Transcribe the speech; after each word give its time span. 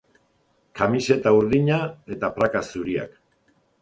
Kamiseta 0.79 1.33
urdina 1.41 1.77
eta 2.17 2.31
praka 2.39 2.67
zuriak. 2.73 3.15